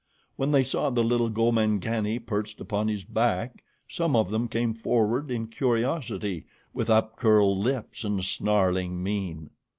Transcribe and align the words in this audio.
When 0.35 0.51
they 0.51 0.63
saw 0.63 0.89
the 0.89 1.03
little 1.03 1.29
Gomangani 1.29 2.17
perched 2.17 2.59
upon 2.59 2.87
his 2.87 3.03
back 3.03 3.63
some 3.87 4.15
of 4.15 4.31
them 4.31 4.47
came 4.47 4.73
forward 4.73 5.29
in 5.29 5.45
curiosity 5.45 6.47
with 6.73 6.87
upcurled 6.89 7.59
lips 7.59 8.03
and 8.03 8.23
snarling 8.25 9.03
mien. 9.03 9.51